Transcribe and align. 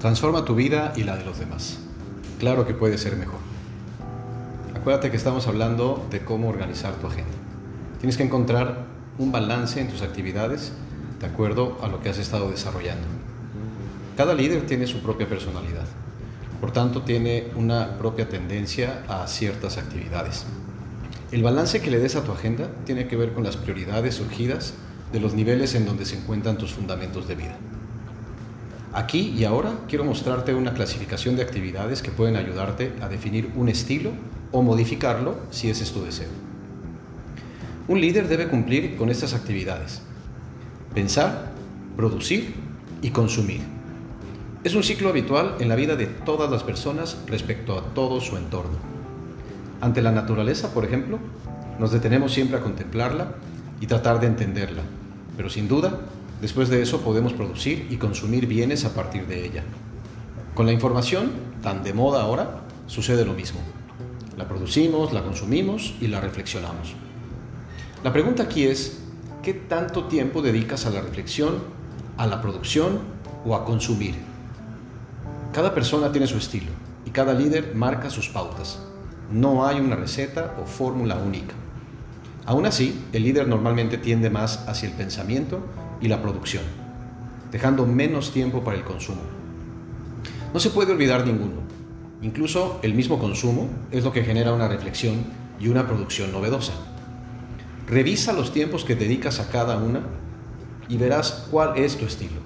Transforma 0.00 0.46
tu 0.46 0.54
vida 0.54 0.94
y 0.96 1.02
la 1.02 1.18
de 1.18 1.26
los 1.26 1.38
demás. 1.38 1.76
Claro 2.38 2.66
que 2.66 2.72
puede 2.72 2.96
ser 2.96 3.16
mejor. 3.16 3.38
Acuérdate 4.74 5.10
que 5.10 5.18
estamos 5.18 5.46
hablando 5.46 6.06
de 6.10 6.24
cómo 6.24 6.48
organizar 6.48 6.94
tu 6.94 7.06
agenda. 7.06 7.34
Tienes 7.98 8.16
que 8.16 8.22
encontrar 8.22 8.86
un 9.18 9.30
balance 9.30 9.78
en 9.78 9.88
tus 9.88 10.00
actividades 10.00 10.72
de 11.20 11.26
acuerdo 11.26 11.76
a 11.82 11.88
lo 11.88 12.00
que 12.00 12.08
has 12.08 12.16
estado 12.16 12.50
desarrollando. 12.50 13.06
Cada 14.16 14.32
líder 14.32 14.64
tiene 14.64 14.86
su 14.86 15.02
propia 15.02 15.28
personalidad, 15.28 15.84
por 16.62 16.72
tanto 16.72 17.02
tiene 17.02 17.48
una 17.54 17.98
propia 17.98 18.26
tendencia 18.26 19.02
a 19.06 19.26
ciertas 19.26 19.76
actividades. 19.76 20.46
El 21.30 21.42
balance 21.42 21.82
que 21.82 21.90
le 21.90 21.98
des 21.98 22.16
a 22.16 22.24
tu 22.24 22.32
agenda 22.32 22.70
tiene 22.86 23.06
que 23.06 23.16
ver 23.16 23.34
con 23.34 23.44
las 23.44 23.58
prioridades 23.58 24.14
surgidas 24.14 24.72
de 25.12 25.20
los 25.20 25.34
niveles 25.34 25.74
en 25.74 25.84
donde 25.84 26.06
se 26.06 26.16
encuentran 26.16 26.56
tus 26.56 26.72
fundamentos 26.72 27.28
de 27.28 27.34
vida. 27.34 27.58
Aquí 28.92 29.32
y 29.36 29.44
ahora 29.44 29.72
quiero 29.88 30.04
mostrarte 30.04 30.52
una 30.52 30.74
clasificación 30.74 31.36
de 31.36 31.42
actividades 31.42 32.02
que 32.02 32.10
pueden 32.10 32.34
ayudarte 32.34 32.92
a 33.00 33.08
definir 33.08 33.52
un 33.54 33.68
estilo 33.68 34.10
o 34.50 34.62
modificarlo 34.62 35.36
si 35.50 35.70
ese 35.70 35.84
es 35.84 35.92
tu 35.92 36.04
deseo. 36.04 36.28
Un 37.86 38.00
líder 38.00 38.26
debe 38.26 38.48
cumplir 38.48 38.96
con 38.96 39.08
estas 39.08 39.32
actividades. 39.32 40.02
Pensar, 40.92 41.52
producir 41.96 42.54
y 43.00 43.10
consumir. 43.10 43.60
Es 44.64 44.74
un 44.74 44.82
ciclo 44.82 45.08
habitual 45.08 45.54
en 45.60 45.68
la 45.68 45.76
vida 45.76 45.94
de 45.94 46.06
todas 46.06 46.50
las 46.50 46.64
personas 46.64 47.16
respecto 47.28 47.78
a 47.78 47.94
todo 47.94 48.20
su 48.20 48.36
entorno. 48.36 48.76
Ante 49.80 50.02
la 50.02 50.10
naturaleza, 50.10 50.74
por 50.74 50.84
ejemplo, 50.84 51.18
nos 51.78 51.92
detenemos 51.92 52.32
siempre 52.32 52.58
a 52.58 52.60
contemplarla 52.60 53.34
y 53.80 53.86
tratar 53.86 54.20
de 54.20 54.26
entenderla, 54.26 54.82
pero 55.36 55.48
sin 55.48 55.68
duda 55.68 56.00
Después 56.40 56.70
de 56.70 56.80
eso 56.80 57.02
podemos 57.02 57.34
producir 57.34 57.86
y 57.90 57.96
consumir 57.96 58.46
bienes 58.46 58.84
a 58.84 58.94
partir 58.94 59.26
de 59.26 59.44
ella. 59.44 59.62
Con 60.54 60.66
la 60.66 60.72
información, 60.72 61.32
tan 61.62 61.84
de 61.84 61.92
moda 61.92 62.22
ahora, 62.22 62.62
sucede 62.86 63.24
lo 63.24 63.34
mismo. 63.34 63.60
La 64.38 64.48
producimos, 64.48 65.12
la 65.12 65.22
consumimos 65.22 65.94
y 66.00 66.06
la 66.06 66.20
reflexionamos. 66.20 66.94
La 68.02 68.12
pregunta 68.12 68.44
aquí 68.44 68.64
es, 68.64 69.02
¿qué 69.42 69.52
tanto 69.52 70.04
tiempo 70.04 70.40
dedicas 70.40 70.86
a 70.86 70.90
la 70.90 71.02
reflexión, 71.02 71.58
a 72.16 72.26
la 72.26 72.40
producción 72.40 73.00
o 73.44 73.54
a 73.54 73.66
consumir? 73.66 74.14
Cada 75.52 75.74
persona 75.74 76.10
tiene 76.10 76.26
su 76.26 76.38
estilo 76.38 76.70
y 77.04 77.10
cada 77.10 77.34
líder 77.34 77.74
marca 77.74 78.08
sus 78.08 78.28
pautas. 78.30 78.80
No 79.30 79.66
hay 79.66 79.78
una 79.78 79.96
receta 79.96 80.56
o 80.62 80.64
fórmula 80.64 81.16
única. 81.16 81.54
Aún 82.50 82.66
así, 82.66 83.00
el 83.12 83.22
líder 83.22 83.46
normalmente 83.46 83.96
tiende 83.96 84.28
más 84.28 84.68
hacia 84.68 84.88
el 84.88 84.94
pensamiento 84.96 85.60
y 86.00 86.08
la 86.08 86.20
producción, 86.20 86.64
dejando 87.52 87.86
menos 87.86 88.32
tiempo 88.32 88.64
para 88.64 88.76
el 88.76 88.82
consumo. 88.82 89.20
No 90.52 90.58
se 90.58 90.70
puede 90.70 90.90
olvidar 90.90 91.24
ninguno. 91.24 91.60
Incluso 92.22 92.80
el 92.82 92.94
mismo 92.94 93.20
consumo 93.20 93.68
es 93.92 94.02
lo 94.02 94.12
que 94.12 94.24
genera 94.24 94.52
una 94.52 94.66
reflexión 94.66 95.26
y 95.60 95.68
una 95.68 95.86
producción 95.86 96.32
novedosa. 96.32 96.72
Revisa 97.86 98.32
los 98.32 98.52
tiempos 98.52 98.84
que 98.84 98.96
dedicas 98.96 99.38
a 99.38 99.48
cada 99.48 99.76
una 99.76 100.00
y 100.88 100.96
verás 100.96 101.46
cuál 101.52 101.76
es 101.76 101.98
tu 101.98 102.04
estilo, 102.04 102.40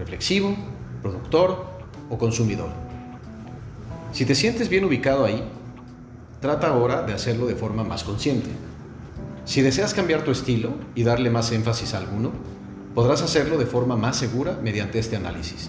reflexivo, 0.00 0.56
productor 1.00 1.64
o 2.10 2.18
consumidor. 2.18 2.70
Si 4.10 4.24
te 4.24 4.34
sientes 4.34 4.68
bien 4.68 4.84
ubicado 4.84 5.24
ahí, 5.24 5.44
trata 6.40 6.70
ahora 6.70 7.02
de 7.02 7.12
hacerlo 7.12 7.46
de 7.46 7.54
forma 7.54 7.84
más 7.84 8.02
consciente. 8.02 8.50
Si 9.44 9.62
deseas 9.62 9.94
cambiar 9.94 10.24
tu 10.24 10.30
estilo 10.30 10.74
y 10.94 11.04
darle 11.04 11.30
más 11.30 11.52
énfasis 11.52 11.94
a 11.94 11.98
alguno, 11.98 12.32
Podrás 12.94 13.22
hacerlo 13.22 13.58
de 13.58 13.66
forma 13.66 13.96
más 13.96 14.16
segura 14.16 14.56
mediante 14.62 15.00
este 15.00 15.16
análisis. 15.16 15.68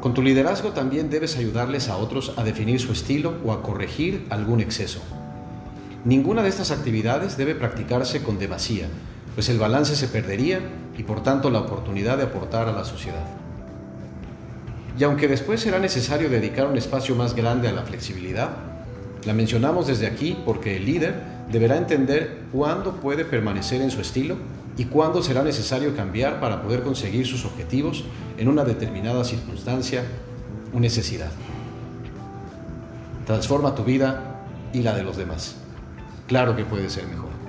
Con 0.00 0.14
tu 0.14 0.22
liderazgo 0.22 0.70
también 0.70 1.10
debes 1.10 1.36
ayudarles 1.36 1.88
a 1.88 1.96
otros 1.96 2.32
a 2.36 2.42
definir 2.42 2.80
su 2.80 2.90
estilo 2.90 3.34
o 3.44 3.52
a 3.52 3.62
corregir 3.62 4.26
algún 4.30 4.60
exceso. 4.60 5.00
Ninguna 6.04 6.42
de 6.42 6.48
estas 6.48 6.72
actividades 6.72 7.36
debe 7.36 7.54
practicarse 7.54 8.20
con 8.20 8.40
demasía, 8.40 8.88
pues 9.36 9.48
el 9.48 9.60
balance 9.60 9.94
se 9.94 10.08
perdería 10.08 10.58
y 10.98 11.04
por 11.04 11.22
tanto 11.22 11.50
la 11.50 11.60
oportunidad 11.60 12.16
de 12.16 12.24
aportar 12.24 12.66
a 12.66 12.72
la 12.72 12.84
sociedad. 12.84 13.26
Y 14.98 15.04
aunque 15.04 15.28
después 15.28 15.60
será 15.60 15.78
necesario 15.78 16.28
dedicar 16.28 16.66
un 16.66 16.78
espacio 16.78 17.14
más 17.14 17.36
grande 17.36 17.68
a 17.68 17.72
la 17.72 17.82
flexibilidad, 17.82 18.69
la 19.24 19.34
mencionamos 19.34 19.86
desde 19.86 20.06
aquí 20.06 20.36
porque 20.44 20.76
el 20.76 20.86
líder 20.86 21.14
deberá 21.50 21.76
entender 21.76 22.42
cuándo 22.52 22.96
puede 22.96 23.24
permanecer 23.24 23.82
en 23.82 23.90
su 23.90 24.00
estilo 24.00 24.36
y 24.76 24.84
cuándo 24.84 25.22
será 25.22 25.42
necesario 25.42 25.94
cambiar 25.94 26.40
para 26.40 26.62
poder 26.62 26.82
conseguir 26.82 27.26
sus 27.26 27.44
objetivos 27.44 28.04
en 28.38 28.48
una 28.48 28.64
determinada 28.64 29.24
circunstancia 29.24 30.04
o 30.72 30.80
necesidad. 30.80 31.30
Transforma 33.26 33.74
tu 33.74 33.84
vida 33.84 34.42
y 34.72 34.82
la 34.82 34.94
de 34.94 35.02
los 35.02 35.16
demás. 35.16 35.56
Claro 36.26 36.56
que 36.56 36.64
puede 36.64 36.88
ser 36.88 37.06
mejor. 37.06 37.39